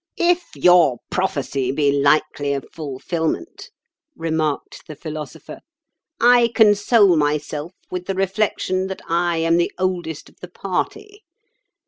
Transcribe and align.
"If 0.17 0.55
your 0.55 0.97
prophecy 1.11 1.71
be 1.71 1.91
likely 1.91 2.53
of 2.53 2.65
fulfilment," 2.73 3.69
remarked 4.15 4.87
the 4.87 4.95
Philosopher, 4.95 5.59
"I 6.19 6.49
console 6.55 7.15
myself 7.15 7.73
with 7.91 8.07
the 8.07 8.15
reflection 8.15 8.87
that 8.87 9.01
I 9.07 9.37
am 9.37 9.57
the 9.57 9.71
oldest 9.77 10.27
of 10.27 10.37
the 10.39 10.49
party. 10.49 11.23